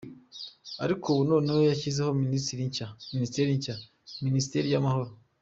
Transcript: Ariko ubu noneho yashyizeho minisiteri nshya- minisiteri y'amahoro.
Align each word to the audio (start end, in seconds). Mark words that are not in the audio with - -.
Ariko 0.83 1.05
ubu 1.09 1.23
noneho 1.31 1.61
yashyizeho 1.69 2.11
minisiteri 2.23 2.69
nshya- 2.69 2.87
minisiteri 4.25 4.67
y'amahoro. 4.73 5.11